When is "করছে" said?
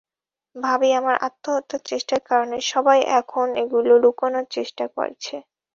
4.95-5.35